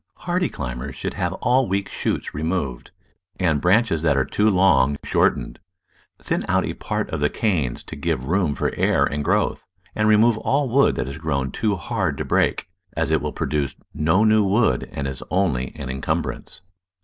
[0.15, 2.89] Hardy climbers should have all weak shoots re moved,
[3.39, 5.59] and branches that are too long shortened.
[6.19, 10.07] Thin out a part of the canes to give room for air and growth, and
[10.07, 12.67] remove all wood that has grown too hard to break,
[12.97, 16.61] as it will produce no new wood and is only an incumbrance.